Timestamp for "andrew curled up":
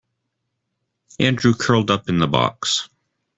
1.19-2.09